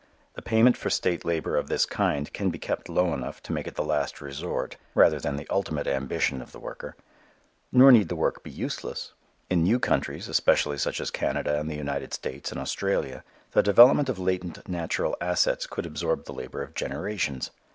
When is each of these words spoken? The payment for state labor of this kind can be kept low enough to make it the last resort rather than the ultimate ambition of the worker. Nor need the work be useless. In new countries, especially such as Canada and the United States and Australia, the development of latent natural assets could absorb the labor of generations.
The 0.33 0.41
payment 0.41 0.75
for 0.77 0.89
state 0.89 1.23
labor 1.25 1.55
of 1.55 1.67
this 1.67 1.85
kind 1.85 2.33
can 2.33 2.49
be 2.49 2.57
kept 2.57 2.89
low 2.89 3.13
enough 3.13 3.39
to 3.43 3.53
make 3.53 3.67
it 3.67 3.75
the 3.75 3.83
last 3.85 4.19
resort 4.19 4.75
rather 4.95 5.19
than 5.19 5.35
the 5.35 5.45
ultimate 5.51 5.85
ambition 5.85 6.41
of 6.41 6.51
the 6.53 6.59
worker. 6.59 6.95
Nor 7.71 7.91
need 7.91 8.09
the 8.09 8.15
work 8.15 8.41
be 8.41 8.49
useless. 8.49 9.13
In 9.47 9.61
new 9.61 9.79
countries, 9.79 10.27
especially 10.27 10.79
such 10.79 10.99
as 10.99 11.11
Canada 11.11 11.59
and 11.59 11.69
the 11.69 11.75
United 11.77 12.15
States 12.15 12.51
and 12.51 12.59
Australia, 12.59 13.23
the 13.51 13.61
development 13.61 14.09
of 14.09 14.17
latent 14.17 14.67
natural 14.67 15.15
assets 15.21 15.67
could 15.67 15.85
absorb 15.85 16.25
the 16.25 16.33
labor 16.33 16.63
of 16.63 16.73
generations. 16.73 17.51